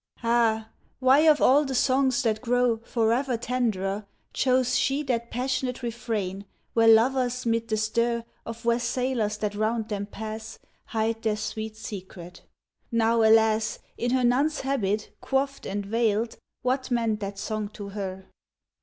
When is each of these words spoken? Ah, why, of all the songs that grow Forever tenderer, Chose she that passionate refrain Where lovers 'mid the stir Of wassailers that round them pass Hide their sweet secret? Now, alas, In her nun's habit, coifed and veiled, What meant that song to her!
Ah, 0.23 0.69
why, 0.97 1.19
of 1.19 1.43
all 1.43 1.63
the 1.63 1.75
songs 1.75 2.23
that 2.23 2.41
grow 2.41 2.77
Forever 2.77 3.37
tenderer, 3.37 4.07
Chose 4.33 4.75
she 4.75 5.03
that 5.03 5.29
passionate 5.29 5.83
refrain 5.83 6.45
Where 6.73 6.87
lovers 6.87 7.45
'mid 7.45 7.67
the 7.67 7.77
stir 7.77 8.25
Of 8.43 8.65
wassailers 8.65 9.37
that 9.41 9.53
round 9.53 9.89
them 9.89 10.07
pass 10.07 10.57
Hide 10.85 11.21
their 11.21 11.37
sweet 11.37 11.77
secret? 11.77 12.41
Now, 12.91 13.21
alas, 13.21 13.77
In 13.95 14.09
her 14.09 14.23
nun's 14.23 14.61
habit, 14.61 15.11
coifed 15.21 15.69
and 15.71 15.85
veiled, 15.85 16.35
What 16.63 16.89
meant 16.89 17.19
that 17.19 17.37
song 17.37 17.69
to 17.73 17.89
her! 17.89 18.25